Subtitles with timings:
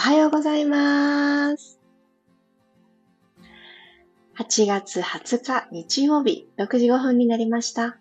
[0.00, 1.78] おはようございます。
[4.38, 7.98] 8月20日日曜日6時5分になりました。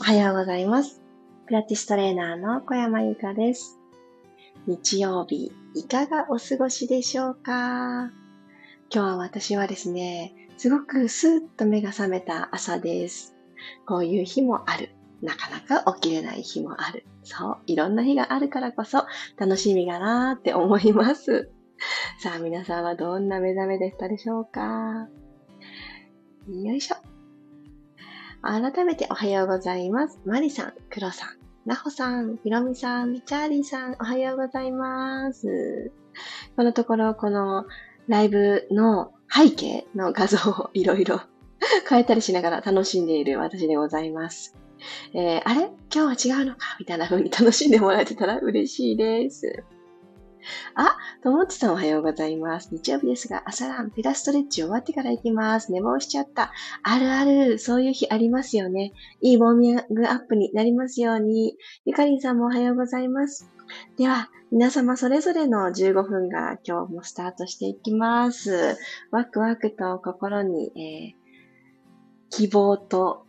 [0.00, 1.02] おはようございます。
[1.48, 3.80] ピラティストレーナーの小山由かです。
[4.68, 8.12] 日曜日、いかがお過ごしでしょうか？
[8.12, 8.12] 今
[8.90, 13.34] 日は私はですね、すごくスーッと目が覚めた朝です。
[13.86, 14.90] こういう日もある。
[15.22, 17.04] なかなか起きれない日もある。
[17.24, 19.04] そう、いろんな日があるからこそ
[19.36, 21.50] 楽しみがなーって思います。
[22.22, 25.08] さあ皆さんはどんな目覚めでしたでしょうか？
[26.48, 26.96] よいしょ。
[28.42, 30.20] 改めておはようございます。
[30.24, 31.28] マリさん、クロさん、
[31.66, 35.92] ナホさん、ヒロミさん、チャーリーさん、おはようございます。
[36.56, 37.66] このところ、この
[38.06, 41.20] ライブの背景の画像をいろいろ
[41.88, 44.56] 変えたりしながら楽しんでいる私でございます。
[45.14, 45.70] えー、あれ？
[45.94, 46.76] 今日は違うのか？
[46.78, 49.64] みたいな風に楽しんでもらえてたら嬉しいです。
[50.74, 52.70] あ、ともっちさんおはようございます。
[52.72, 55.72] 日曜日ですが、朝ラン、ピラストレッチ終わってから行きます。
[55.72, 56.52] 寝坊しちゃった。
[56.82, 58.92] あるある、そういう日ありますよね。
[59.20, 61.56] いいウォーミングアップになりますように。
[61.84, 63.50] ゆかりんさんもおはようございます。
[63.98, 68.78] では、皆様それぞれの15分が今日もスタートしていきます。
[69.10, 71.14] ワクワクと心に、えー、
[72.30, 73.26] 希望と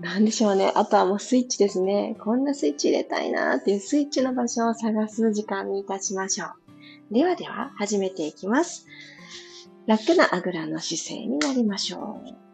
[0.00, 0.72] なんでしょうね。
[0.74, 2.16] あとはもうスイッチですね。
[2.20, 6.46] こんなスイッチ入れたいなーっていうスイッチの場所を探す時間にいたしましょ
[7.10, 7.14] う。
[7.14, 8.86] ではでは、始めていきます。
[9.86, 12.46] 楽なあぐらの姿勢になりましょう。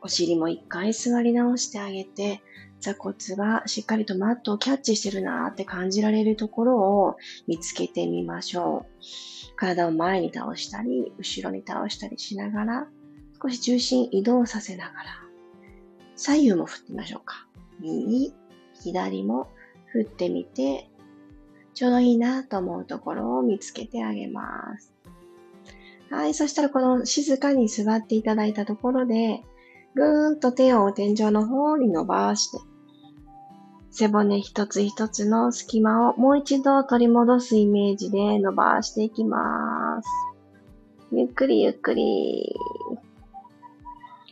[0.00, 2.40] お尻も一回座り直してあげて、
[2.80, 9.56] 座骨がしっかりとマットをキャッチしてるなーって感じられるところを見つけてみましょう。
[9.56, 12.88] 体を前に倒したり、後ろに倒したりしながら、
[13.42, 15.23] 少し重心移動させながら、
[16.16, 17.46] 左右も振ってみましょうか。
[17.80, 18.32] 右、
[18.82, 19.48] 左も
[19.86, 20.88] 振ってみて、
[21.74, 24.92] ちょうどいいなと思うところを見つけてあげます。
[26.10, 26.34] はい。
[26.34, 29.42] そしたらこの静かに座っていただいたところで、
[29.94, 32.58] ぐーんと手を天井の方に伸ばして、
[33.90, 40.08] 背骨一つ一つの隙間をもう一度取り戻すイメージで伸ばしていきます。
[41.12, 42.56] ゆっくりゆっくり。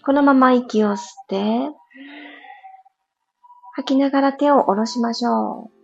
[0.05, 0.99] このまま息を吸っ
[1.29, 1.71] て、
[3.75, 5.83] 吐きながら手を下ろしましょう。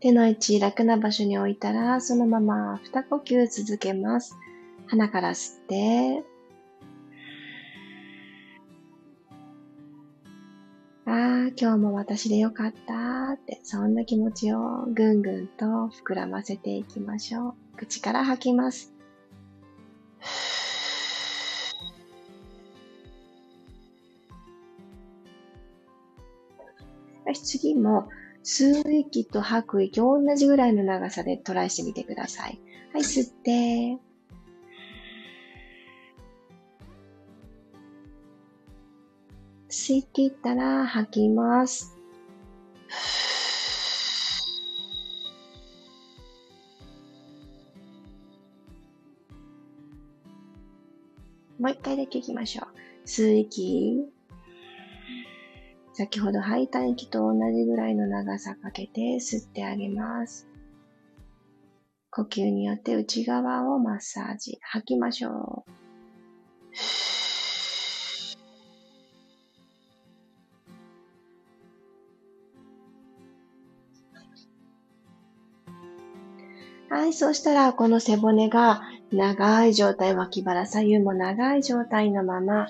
[0.00, 4.36] 手の位置楽な場所に置いたら、そのまま二呼吸続けます。
[4.86, 6.22] 鼻から吸って、
[11.06, 17.54] ああ、今日も私でよかったって、そんな気持ちをぐんぐんと膨らませていきましょう。
[17.76, 18.94] 口から吐きます。
[27.44, 28.08] 次も、
[28.42, 32.60] 吸う息と吐く息、同じぐらいの長さでトライしてみてください。
[32.92, 33.98] はい、吸って、
[39.86, 41.94] 吸い切ったら吐きます。
[51.58, 52.66] もう一回だけ行きましょう。
[53.06, 54.08] 吸う息。
[55.92, 60.48] 先ほど吐いた息と同じぐらいの長さかけて吸ってあげます。
[62.08, 64.56] 呼吸によって内側をマッサージ。
[64.62, 65.70] 吐きましょう。
[77.04, 78.80] はい、そうしたら、この背骨が
[79.12, 82.66] 長い状態、脇腹左右も長い状態のまま、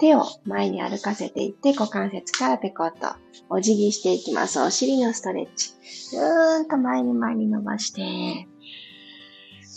[0.00, 3.14] 手を前に歩かせていって、股関節からペコッと
[3.48, 4.60] お辞儀していきます。
[4.60, 5.70] お尻のストレッチ。
[6.16, 8.48] ぐーんと前に前に伸ばして、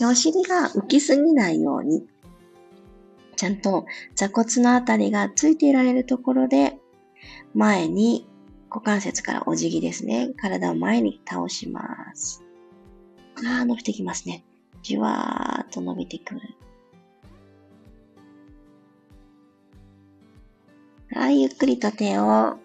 [0.04, 2.08] お尻が浮きすぎないように、
[3.36, 3.86] ちゃんと
[4.16, 6.80] 座骨のあたりがついていられるところで、
[7.54, 8.28] 前に
[8.72, 10.32] 股関節からお辞儀ですね。
[10.36, 12.41] 体を前に倒します。
[13.46, 14.44] ああ、伸びてきますね。
[14.84, 16.42] じわーっと伸びてくる。
[21.14, 22.58] はい、ゆっくりと手を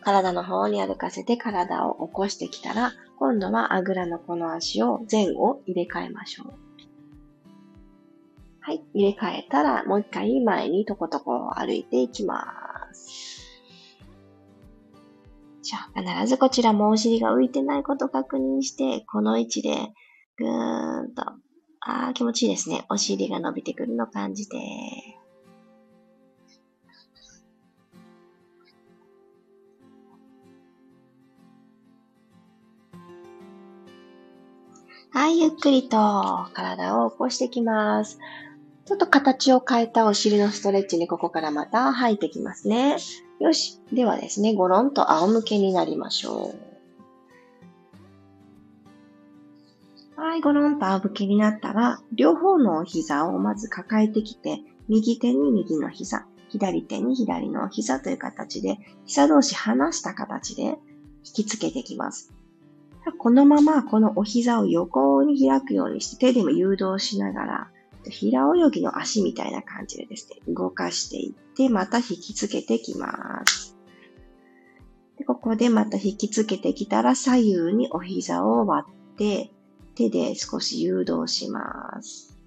[0.00, 6.52] 体の方に歩かせて体を起こしてきたら、今度はあぐらのこの足を前後入れ替えましょう。
[8.60, 12.44] はい、入れ替えたらもう一回前にとことこ歩いていきま
[12.92, 13.38] す。
[15.62, 19.92] じゃあ、必ずこちらもお尻が浮いてないこと確認して、この位置で
[20.38, 21.22] ぐーんと。
[21.80, 22.84] あー、気持ちいいですね。
[22.88, 24.56] お尻が伸びてくるのを感じて。
[35.10, 35.96] はい、ゆっくりと
[36.52, 38.18] 体を起こしていきます。
[38.84, 42.96] ちょっと形を変えたお尻のストレッチにここからまた吐いてきますね。
[43.40, 43.80] よし。
[43.92, 46.67] ではですね、ごろんと仰向けになりましょう。
[50.18, 60.76] はい、ゴロンと仰向けになったら、両方のお膝をまず抱えてきて、右手に右の膝、左手に左の膝という形で、膝同士離した形で引
[61.22, 62.34] きつけていきます。
[63.16, 67.70] このままこのお膝を横に開くようにして手でも誘導しながら
[68.10, 73.76] 平泳ぎの足みたいな感じでですね、動かしていって、また引きつけてきます。
[75.16, 79.52] でここでまた引きつけてきたら左右にお膝を割って、
[79.98, 82.38] 手で少し誘導します。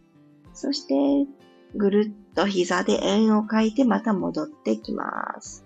[0.54, 1.30] そして、
[1.76, 5.06] ぐるっと膝で円を描いてまた戻ってきま
[5.42, 5.66] す。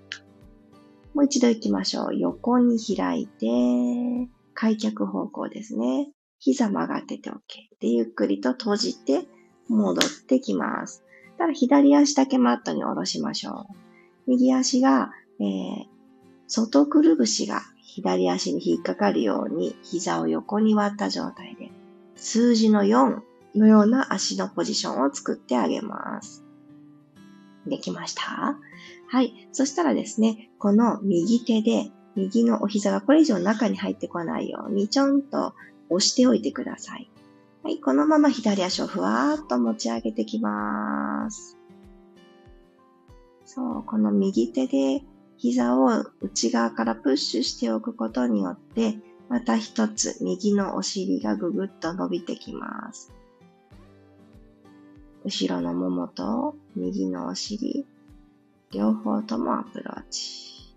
[1.14, 2.16] もう一度行きましょう。
[2.16, 6.10] 横に開いて、開脚方向ですね。
[6.40, 7.36] 膝曲がってて OK。
[7.80, 9.28] で、ゆっくりと閉じて、
[9.68, 11.04] 戻ってきます。
[11.38, 13.74] ただ左足だけマットに下ろしましょう。
[14.28, 15.86] 右足が、えー、
[16.48, 21.72] 外くるぶしが左足に引っかかるように膝を横に割った状態で
[22.16, 23.20] 数字の4
[23.56, 26.44] のような足のポジションを作ってあげます。
[27.68, 28.58] できました？
[29.08, 29.48] はい。
[29.52, 35.54] そしたらですね、この右手で右のお膝がこれ以上中に入ってこないようにちょんと
[35.90, 37.10] 押しておいてください。
[37.64, 41.58] はい、このまま左足をふわーっと持ち上げてきます。
[43.46, 45.04] そう、この右手で
[45.38, 48.98] 膝を内側からプッシュしておくことによって、
[49.30, 53.12] また一つ右のお尻がぐぐっと伸びてきます。
[55.24, 57.86] 後ろのももと右のお尻、
[58.72, 60.76] 両方ともアプローチ。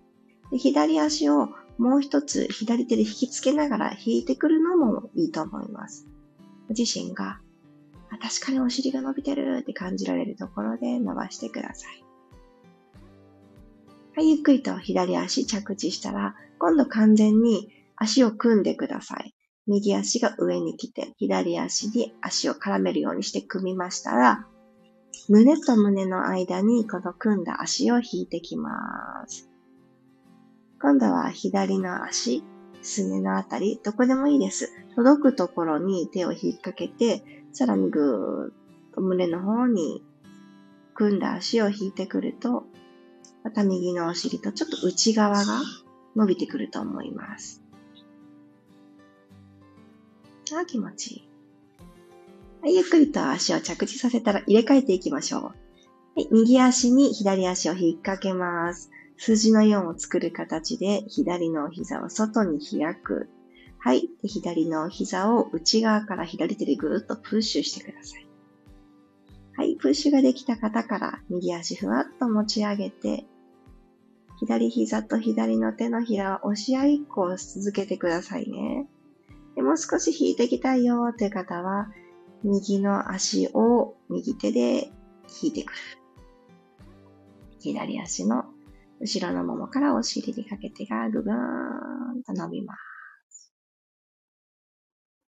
[0.51, 6.07] で左足をもう一つ左手で引きつけながら引いてくるのもいいと思います。
[6.71, 7.41] 自身が、
[8.11, 12.05] 確かにお尻が伸びてるって感じられるところで伸ばしてください。
[14.17, 19.35] はい、ゆっくりと左足着地したら、今度完全に足を組んでください。
[19.67, 24.47] 右足が上に来て、左足に足を絡めるようにして組みましたら、
[25.29, 29.51] 胸と胸の間にこの組んだ足を引いてきます。
[30.81, 32.43] 今度は左の足、
[32.81, 34.73] すねのあたり、どこでもいいです。
[34.95, 38.55] 届くところに手を引っ掛けて、さらにぐーっ
[38.95, 40.03] と胸の方に
[40.95, 42.65] 組んだ足を引いてくると、
[43.45, 45.61] また右のお尻とちょっと内側が
[46.17, 47.68] 伸びてくると思います。
[50.57, 51.29] あ、気持ちいい。
[52.63, 55.43] はい、ゆっくりと足を着地させたら入れ替えていきましょう。
[55.45, 55.53] は
[56.17, 58.91] い、右足に左足を引っ掛けます。
[59.17, 63.29] 数字の4を作る形で左の膝を外に開く。
[63.79, 64.09] はい。
[64.25, 68.27] 左の膝を内側から左手でぐーっとプッシュしてください。
[69.57, 69.77] はい。
[69.77, 73.25] プッシュができた方から右足ふわっと持ち上げて、
[74.41, 78.87] 左膝と左の手のひらは押し合いっこを続けてくださいね。
[79.59, 81.89] でもう少し引いていきたいよって方は、
[82.45, 84.93] 右の足を右手で
[85.43, 85.79] 引いてくる。
[87.59, 88.45] 左足の
[89.01, 92.77] 後ろのももからお尻にかけてがぐぐーんと伸びま
[93.29, 93.53] す。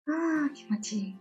[0.10, 1.16] ああ、気持ちいい。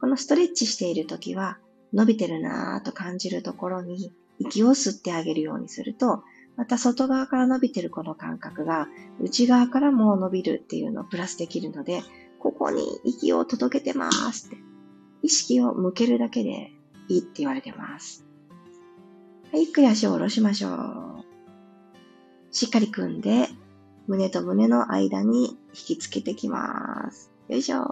[0.00, 1.60] このストレッチしているときは、
[1.92, 6.24] 伸びてるなぁと感じるところに息を吸ってあげるようにすると、
[6.56, 8.88] また外側から伸びてるこの感覚が
[9.20, 12.02] 内側からも伸びるっていうのをプラスできるので、
[12.62, 14.56] こに息を届けてますって
[15.22, 16.70] 意識を向けるだけで
[17.08, 18.24] いいって言われてます。
[19.50, 21.24] はい、ゆっくり足を下ろしましょう。
[22.52, 23.48] しっかり組んで、
[24.06, 27.32] 胸と胸の間に引きつけてきます。
[27.48, 27.84] よいしょ。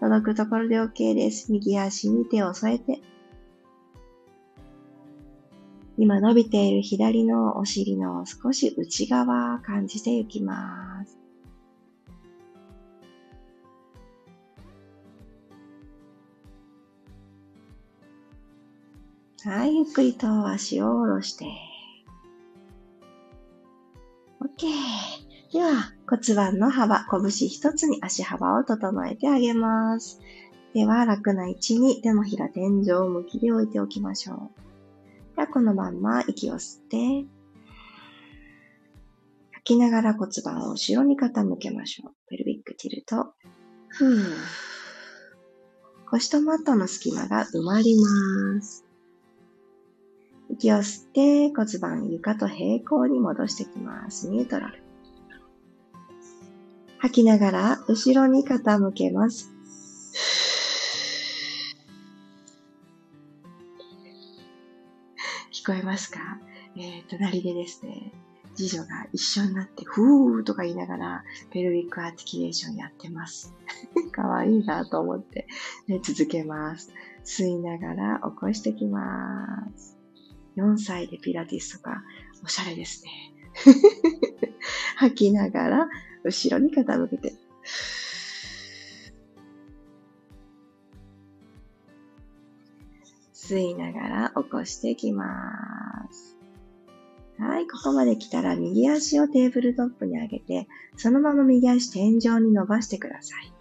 [0.00, 1.52] 届くところで OK です。
[1.52, 3.00] 右足に手を添えて。
[5.96, 11.19] 今伸びている左のお尻の少し内側感じていきます。
[19.42, 21.46] はい、ゆっくりと足を下ろして。
[24.40, 24.66] OK。
[25.50, 30.20] では、骨盤の幅、拳一つに足幅を整えてあげます。
[30.74, 35.36] では、楽な位置に手のひら天井を向きで置いておきましょう。
[35.36, 37.26] では、このまんま息を吸って、
[39.52, 42.12] 吐きながら骨盤を後ろに傾けましょう。
[42.28, 43.32] ペルビックティルト。
[43.88, 44.34] ふー。
[46.10, 48.89] 腰とマットの隙間が埋まります。
[50.52, 54.28] 息を吸って骨盤床と平行に戻してきます。
[54.28, 54.82] ニュートラル。
[56.98, 59.50] 吐きながら後ろに傾けます。
[65.52, 66.38] 聞こえますか、
[66.76, 68.12] えー、隣でですね、
[68.54, 73.54] 次女が一緒になって、ふーとか言いながら、ペルビックアーティキュレーションやってます。
[74.12, 75.46] かわいいなと思って、
[75.86, 76.92] ね、続けます。
[77.24, 79.99] 吸いながら起こしてきます。
[80.56, 82.02] 4歳でピラティスとか、
[82.44, 83.10] おしゃれですね。
[84.96, 85.88] 吐きながら、
[86.24, 87.34] 後ろに傾けて。
[93.32, 95.26] 吸いながら起こしていきま
[96.12, 96.36] す。
[97.38, 103.59] はい、ここまで来たら右足をテーブルトップに上げて、そのまま右足天井に伸ばしてください。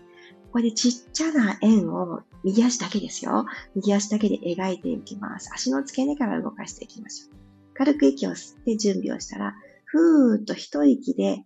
[0.50, 3.46] ここでちっちゃな円を右足だけですよ。
[3.76, 5.52] 右足だけで描いていきます。
[5.54, 7.38] 足の付け根から動かしていきましょう。
[7.76, 11.46] 軽く息を吸って準備をしたら、ふーっと一息で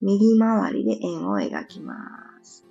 [0.00, 1.94] 右回りで円を描きま
[2.42, 2.66] す。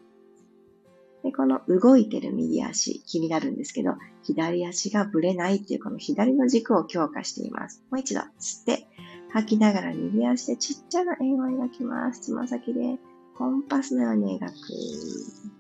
[1.23, 3.93] で、この動いてる右足、気になるんですけど、
[4.23, 7.85] 左足がぶれないっていうこの左の軸を強化しています。
[7.89, 8.85] もう一度吸って、
[9.31, 12.19] 吐きながら右足でちっちゃな円を描きます。
[12.19, 12.97] つま先で
[13.37, 15.58] コンパスのように描く。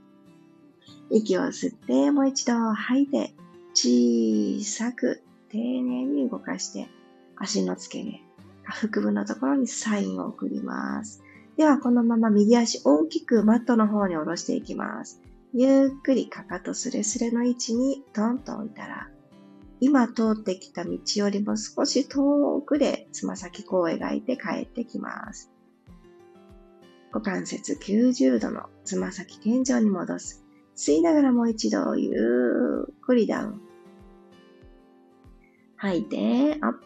[1.09, 3.33] 息を吸って、もう一度吐いて、
[3.73, 6.87] 小さく丁寧に動かして、
[7.35, 8.23] 足の付け根、
[8.63, 11.23] 腹部のところにサインを送ります。
[11.57, 15.21] では、このまま右足大きくマットの方に下ろしていきます。
[15.53, 19.09] ゆっくりかかとすれすれの位置にトンと置いたら、
[19.81, 25.49] 今通ってきた道よりも少し遠くでつま先こう描いて帰ってきます。
[27.11, 30.45] 股関節90度のつま先天井に戻す。
[30.79, 33.61] 吸いながらもう一度ゆっくりダウン。
[35.75, 36.79] 吐いて、アップ。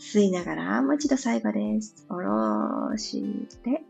[0.00, 2.04] 吸いながら、もう一度最後です。
[2.08, 3.22] 下ろし
[3.62, 3.84] て、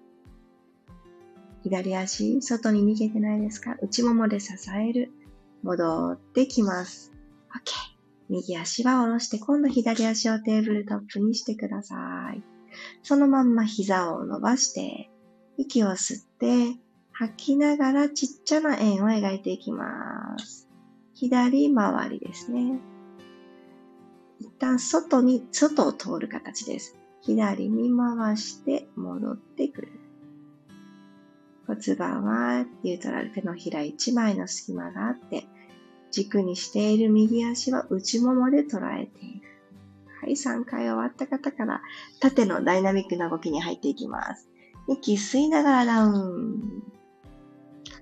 [1.63, 3.79] 左足、外に逃げてないですか？
[3.81, 5.11] 内ももで支える。
[5.63, 7.11] 戻ってきます。
[7.55, 7.73] OK。
[8.29, 11.97] 右足は下ろして、今度左足をテーブルトップにしてくださ
[12.35, 12.43] い。
[13.03, 15.10] そのまんま膝を伸ばして、
[15.61, 16.79] 息を吸って、
[17.13, 20.67] 吐きながらちっちゃな円を描いていきます。
[21.15, 22.81] 左回りですね。
[24.39, 26.97] 一旦外に、外を通る形です。
[27.21, 29.89] 左に回して戻ってくる。
[31.67, 35.47] 骨盤はニュートラル手のひら1枚の隙間があって、
[36.11, 39.47] 軸にしている右足は内ももで捉えている。
[40.23, 41.83] はい、3回終わった方から
[42.21, 44.51] 縦のダイナミックな動きに入っていきます。
[44.89, 46.83] 息吸いながらダウン。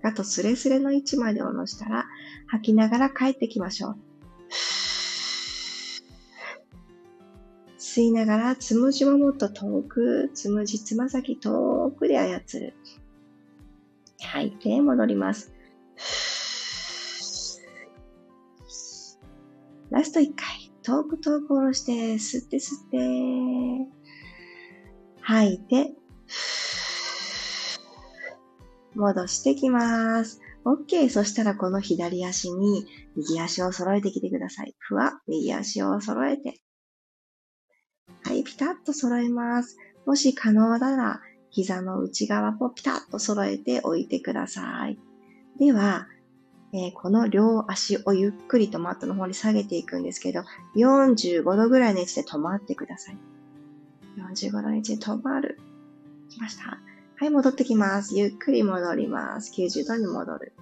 [0.01, 2.07] かかとスレスレの位置まで下ろしたら、
[2.47, 3.97] 吐きながら帰ってきましょう。
[7.79, 12.75] 吸いながら、つむじももっと遠く、つむじつま先遠くで操る。
[14.21, 15.53] 吐いて戻ります。
[19.91, 20.47] ラスト1回。
[20.83, 23.91] 遠く遠く下ろして、吸って吸って、
[25.21, 25.95] 吐いて、
[28.99, 30.41] 戻してきます。
[30.65, 31.09] OK。
[31.09, 32.87] そしたらこの左足に
[33.17, 34.75] 右足を揃えてきてください。
[34.79, 36.61] ふわ、右足を揃えて、
[38.25, 39.77] はい、ピタッと揃えます。
[40.05, 44.99] もし可能なら、膝の内側もピタッと揃えておいてください。
[45.59, 46.09] では、
[46.73, 50.43] えー、この両足をゆっくりとマットの方に下げていくんですけど、
[50.77, 53.17] 45度ぐらいの位置で止まってください。
[54.19, 55.59] 45度の位置で止まる。
[56.29, 56.79] 来ました。
[57.21, 58.17] はい、戻ってきます。
[58.17, 59.53] ゆっくり戻ります。
[59.53, 60.53] 90度に戻る。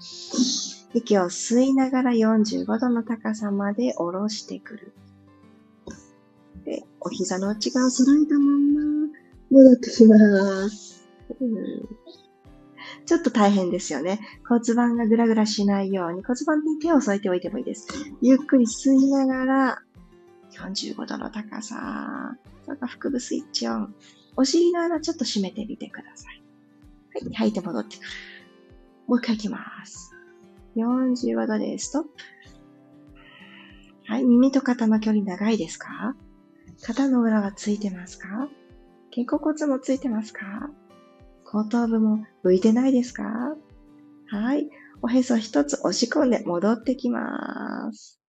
[0.94, 4.94] 息を吸いながら45度の高さまで下ろしてくる。
[6.64, 8.80] で、お膝の内側を揃えたまんま、
[9.50, 10.16] 戻ってきま
[10.70, 11.06] す。
[11.40, 11.88] うん、
[13.04, 14.20] ちょっと大変ですよね。
[14.48, 17.86] 骨盤がぐらぐらしないように骨盤に手を添えておいてもいいです。
[18.22, 19.82] ゆっくり吸いながら、
[20.52, 22.34] 45度の高さ、
[22.64, 23.94] それか腹部スイッチオン。
[24.36, 26.45] お尻の穴ちょっと締めてみてください。
[27.16, 28.08] はい、吐いて戻ってくる。
[29.06, 30.12] もう一回いきます。
[30.76, 32.10] 45度でストップ。
[34.04, 36.14] はい、耳と肩の距離長いですか？
[36.82, 38.48] 肩の裏はついてますか？
[39.14, 40.40] 肩甲骨もついてますか？
[41.44, 43.24] 後頭部も浮いてないですか？
[44.28, 44.68] はい。
[45.00, 48.20] おへそ一つ押し込んで戻ってきます。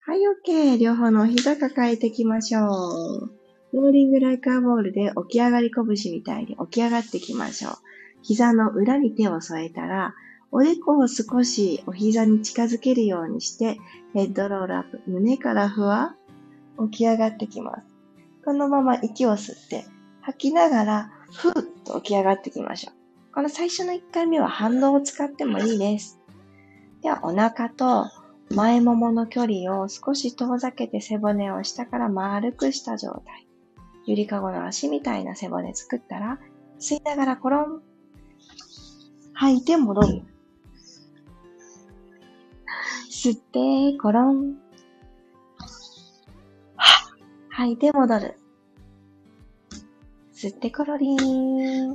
[0.00, 0.78] はい、OK。
[0.78, 3.41] 両方のお膝抱えていきましょう。
[3.72, 7.72] ローリングライカーボールで起き上がり拳みたいに起き上がっていきましょう。
[8.22, 10.14] 膝の裏に手を添えたら、
[10.50, 13.78] おでこを少しお膝に近づけるようにして、
[14.12, 16.14] ヘッドロールアップ、胸からふわ
[16.90, 17.86] 起き上がってきます。
[18.44, 19.86] このまま息を吸って、
[20.20, 23.34] 吐きながら、ふーっと起き上がってきましょう。
[23.34, 26.20] この最初の1回目は反動を使ってもいいです。
[27.00, 28.04] では、お腹と
[28.54, 33.48] 前ももの距離を少し遠ざけて背骨を下から丸くした状態。
[34.06, 36.38] ゆりかごの足みたいな背骨作ったら、
[36.80, 37.82] 吸いながらコロン。
[39.34, 40.22] 吐いて戻る。
[43.10, 44.56] 吸って、コロン。
[47.50, 48.38] 吐いて戻る。
[50.34, 51.94] 吸ってコロリン。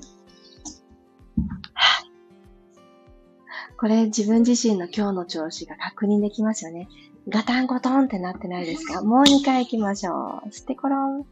[3.80, 6.88] これ自分自身の今日の調子が確認できますよね。
[7.28, 9.04] ガタンゴトンってなってないですか？
[9.04, 10.48] もう2回行きましょう。
[10.48, 11.26] 吸ってコロン。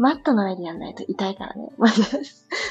[0.00, 1.68] マットの上でやんないと痛いからね。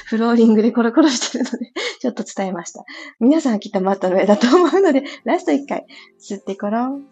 [0.08, 1.72] フローリングでコロコロしてるので、
[2.02, 2.86] ちょっと伝えました。
[3.20, 5.86] 皆さんきっとマットの上だと思うので、 ラスト1回。
[6.20, 7.06] 吸ってコロン。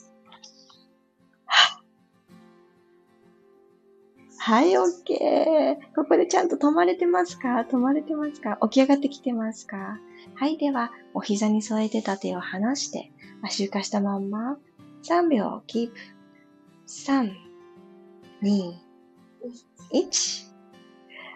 [4.39, 5.95] はい、オッケー。
[5.95, 7.67] ここでちゃんと止まれてますか？
[7.69, 8.57] 止まれてますか？
[8.63, 9.99] 起き上がってきてますか？
[10.33, 13.11] はい、では、お膝に添えてた手を離して、
[13.43, 14.57] 足床したまんま、
[15.03, 15.95] 3秒キープ。
[16.87, 17.31] 3、
[18.41, 18.86] 2、
[19.93, 20.47] 1。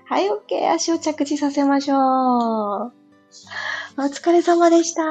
[0.06, 0.72] はい、OK。
[0.72, 2.94] 足を着地させましょう。
[3.98, 5.02] お疲れ様でした。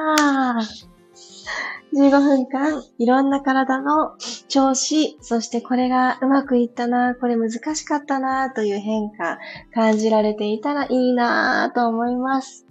[1.93, 4.17] 15分間、いろんな体の
[4.49, 9.39] 調子、そしてこれがうまくいったな、これ難しかったな、という変化、
[9.75, 12.67] 感じられていたらいいなと思います。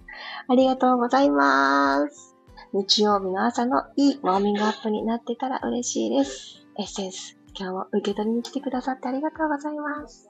[0.47, 2.35] ありがとうございます。
[2.71, 6.65] 日曜日の朝のいいウォーミングアップになってたら嬉しいです。
[6.77, 10.27] エッセンス、今日も受け取りに来てくださってありがとうございます。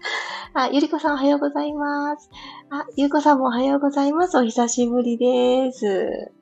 [0.54, 2.30] あ、ゆりこさんおはようございます。
[2.70, 4.38] あ、ゆうこさんもおはようございます。
[4.38, 6.32] お久しぶりです。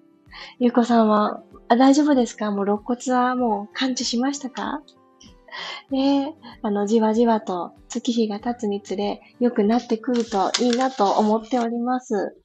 [0.58, 2.50] ゆうこさんは、あ大丈夫ですか？
[2.50, 4.83] もう肋骨はもう感知しましたか？
[5.90, 12.37] ねあの、じわじわと月日が経つにつれ良くなってくるといいなと思っております。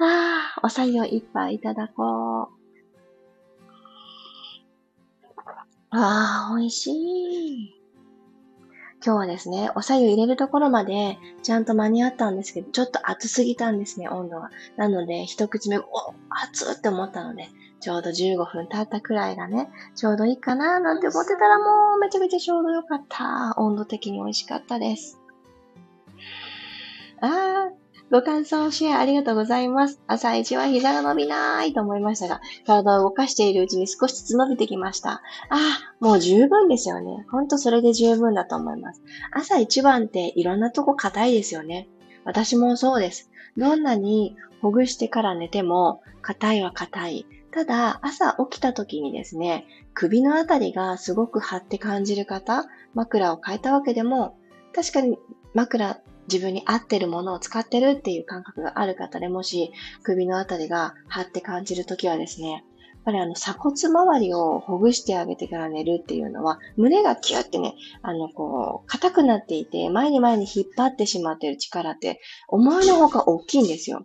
[0.00, 2.57] ああ、おさゆを一杯いただこう。
[5.90, 7.74] ああ、美味しい。
[9.04, 14.50] 今日はですね、お茶湯入れるところまでちゃんと間に合ったんですけど、ちょっと熱すぎたんですね、温度が。
[14.76, 15.84] なので、一口目、お
[16.30, 17.48] 熱って思ったので、
[17.80, 23.54] ちょうど15分経ったくらいがね、ちょうどいいかななんて思ってたらもうめちゃめちゃちょうどよかった。
[23.56, 25.18] 温度的に美味しかったです。
[27.20, 27.77] あー、
[28.10, 30.00] ご感想、シェアありがとうございます。
[30.06, 35.10] 朝一は膝が伸びないと思いましたが、体を動かしているうちに少しずつ伸びてきました。
[35.10, 37.26] ああ、もう十分ですよね。
[37.30, 39.02] ほんとそれで十分だと思います。
[39.30, 41.86] 朝一番っていろんなとこ硬いですよね。
[42.24, 43.30] 私もそうです。
[43.58, 47.26] どんなにほぐしてから寝ても、硬いは硬い。
[47.50, 54.34] ただ、朝起きた時にですね、首のあたりがすごく張って感じる方、枕を変えたわけでも、
[54.74, 55.18] 確かに
[55.52, 55.98] 枕
[56.30, 62.62] 自分に合ってるものを使ってるっていう感覚がある方でもし、首のあたりが張って感じるときはですね、やっ
[63.04, 74.04] ぱりあの鎖骨周りをほぐしてあげてから寝るっていうのは、胸がキュってね、あのこう、硬くなっていて、前に前に引っ張ってしまってる力って、思いのほか大きいんですよ。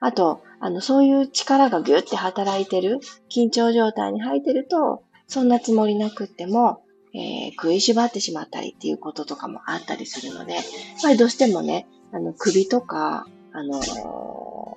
[0.00, 3.00] あと、あの、そういう力がギュって働いてる、
[3.30, 6.82] 緊張状態に入ってると、そんなつもりなくっても、
[7.16, 10.64] えー、食いしばってしまったりっていうこととかもあったりするので、やっ
[11.02, 14.76] ぱりどうしてもね、あの、首とか、あのー、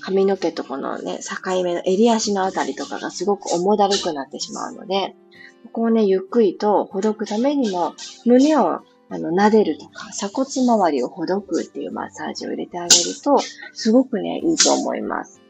[0.00, 5.14] 髪の毛とこのね、境目の襟足のあたりとかがすごく重だるくなってしまうので、
[5.64, 13.38] ここをね、ゆっくりとほどくためにも、胸をあの、撫でるとか、鎖骨周りをほどくっていうマッサージを入れてあげると、
[13.72, 15.40] すごくね、いいと思います。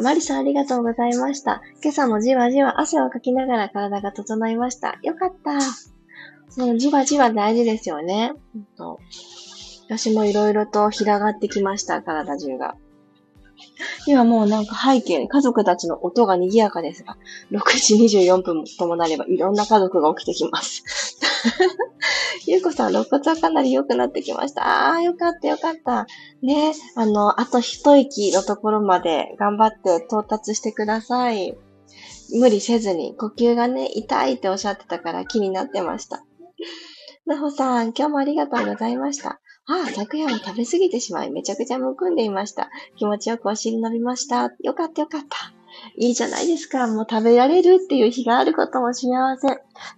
[0.00, 1.62] マリさんありがとうございました。
[1.82, 4.98] 今朝もじわじわ汗をかきながら体が整いました。
[5.02, 5.60] よかった。
[6.48, 8.32] そのじわじわ大事ですよね。
[9.88, 12.76] 私もいろいろと広がってきました、体中が。
[14.06, 17.16] 今もうなんか背景、家族たちの音が賑やかですが、
[17.50, 20.84] 6時24分ともなればいろんな家族が起きてきます。
[22.46, 24.66] ゆうこさん、肋骨はかなり良くなってきました。
[24.66, 26.06] ああ、よかったよかった。
[26.42, 31.56] ね、あの、あと一息のところまで頑張って到達してください。
[32.38, 36.24] 無理せずに、呼吸がね、痛いっておっしゃってたから気になってました。
[37.26, 39.40] なほさん、今日もありがとうございました。
[39.68, 42.70] ああ、昨夜も食べ過ぎてしまい、めちゃくちゃむくんでいました。
[42.94, 44.52] 気持ちよくお尻伸びました。
[44.60, 45.55] よかったよかった。
[45.96, 46.86] いいじゃないですか。
[46.86, 49.48] もう食べられるっていう日があることも幸せ。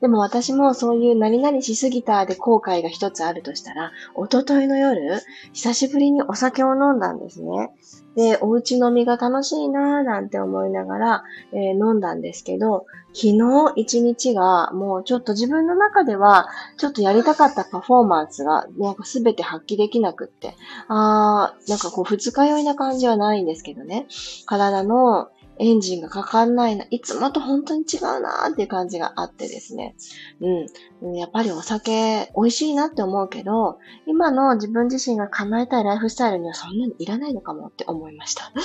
[0.00, 5.20] でも私もそういう何々しすぎたで後悔が一つあるとしたら、おとといの夜、
[5.52, 7.70] 久しぶりにお酒を飲んだんですね。
[8.14, 20.54] で、お家飲みが楽しいなぁなんて思いながら、えー、飲んだんですけど、昨日一日がもうちょっと自分の中では、ちょっとやりたかったパフォーマンスが、なんかすべて発揮できなくって、
[20.88, 24.06] あー、なんかこう二日酔いな感じはないんですけどね、
[24.46, 29.96] 体のエンジンがかかんないな、いつもと本当に違うなーっていう感じがあってですね。
[30.40, 31.14] うん。
[31.16, 38.52] やっぱりお酒美味しいなって思うけど、今の自分自身が叶えたいライフスタイルにはそんなにいらないのかもって思いました。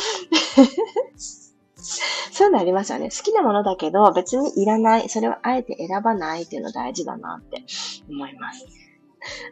[2.32, 3.10] そういうのありますよね。
[3.10, 5.10] 好きなものだけど別にいらない。
[5.10, 7.64] それをあえて選ばないっていうの大事だなって
[8.10, 8.66] 思います。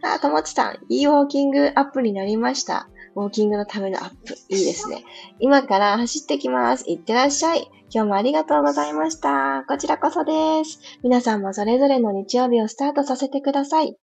[0.04, 2.88] あ、ともちさん、いいウォーキングアップになりました。
[3.16, 4.34] ウォーキングのためのアップ。
[4.50, 5.04] いいですね。
[5.40, 6.90] 今から走ってきます。
[6.90, 7.70] いってらっしゃい。
[7.94, 9.66] 今日もありがとうございました。
[9.68, 10.80] こちらこそです。
[11.04, 13.98] 皆さんもそれぞれの日曜日をスタートさせてください。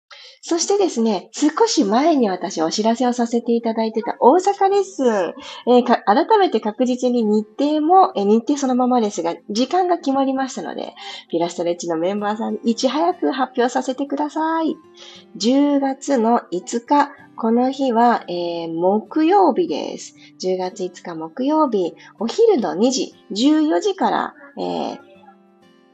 [0.41, 5.34] そしてですね、少し前に私お知らせをさせていただいてた大阪レッスン、
[5.68, 10.96] えー、改めて確実に日程も、えー、日程そのままですが、時間が決まりましたので、
[11.30, 14.76] ピラストレッチのメンバーさんにいち早く発表させてください。
[15.38, 20.15] 10月の5日、この日は、えー、木曜日です。
[20.41, 25.00] 10月5日木曜日、お昼の2時、14時から、えー、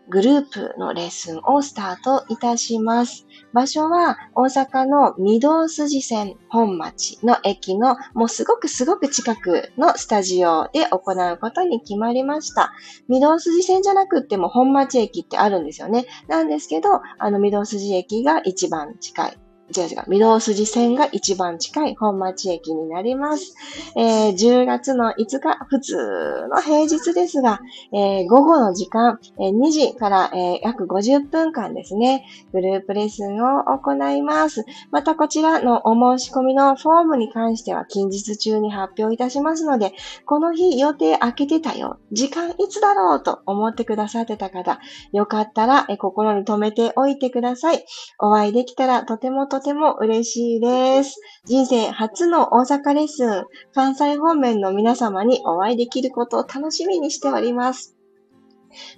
[0.09, 3.25] グループのレッスンをスタートいたします。
[3.53, 12.71] 場所は大阪の御堂筋線本町の駅のもうすごくすごく近くのスタジオで行うことに決まりました。
[13.09, 16.05] 御堂筋線じゃなくっても本町駅ってあるんですよね。
[16.27, 19.37] なんですけど、あの御堂筋駅が一番近い
[19.71, 23.55] 違う違う、御堂筋線が一番近い本町駅になります。
[23.95, 27.61] えー、10月の5日、普通の平日ですが、
[27.93, 34.65] えー、午後の時間、えー、2時から、えー、約50分間ですね、グループレッスンを行います。
[34.91, 39.93] またこちらのお申し込みのフォームに関しては近日中に発表いたしますので、
[40.25, 44.79] この日予定空けてたよ、時間いつだろうと思ってくださってた方、
[45.13, 47.85] よかったら、え心に留めておいてください。
[48.19, 51.21] お会いできたらとてもとても嬉しいです。
[51.45, 57.95] 人生初の大阪レッスン、関西方面の皆様にお会いできることを楽しみにしております。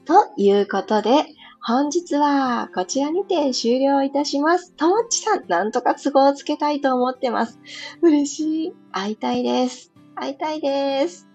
[0.05, 1.25] ということで、
[1.65, 4.73] 本日はこちらにて終了いたします。
[4.73, 7.59] ともっちさん、なんとか都合をつけたいと思ってます。
[8.01, 8.73] 嬉しい。
[8.91, 9.93] 会いたいです。
[10.15, 11.27] 会いたいです。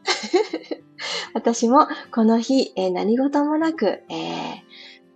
[1.33, 4.65] 私もこの日、えー、何事もなく、え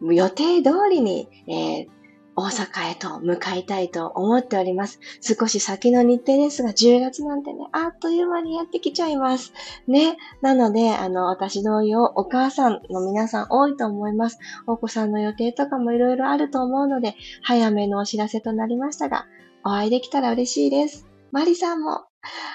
[0.02, 1.88] ー、予定通りに、えー、
[2.34, 4.98] 大阪へと向かいたいと思っております。
[5.20, 9.52] 少し先の日程ですが、10月なんてね、あっという間にやってきちゃいます。
[9.86, 10.16] ね。
[10.40, 14.38] なので、あの、私同様、お母さんの皆さん多いと思います。
[14.66, 19.26] お子さんの予定とかもいろいろあると思うので、早めのお知らせとなりましたが、
[19.64, 21.06] お会いできたら嬉しいです。
[21.32, 22.06] マリさんも、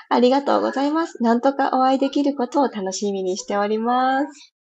[0.09, 1.21] ありがとうございます。
[1.21, 4.21] なんとかお会いできることを楽しみにしておりま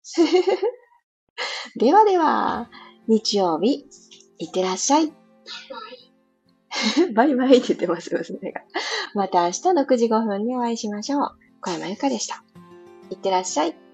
[0.03, 0.21] す。
[1.77, 2.69] ではでは、
[3.07, 3.85] 日曜日、
[4.39, 5.13] いってらっしゃい。
[7.13, 8.61] バイバイって言ってます、娘が。
[9.13, 11.31] また明日6時5分にお会いしましょう。
[11.61, 12.43] 小山由かでした。
[13.09, 13.88] いってらっしゃい。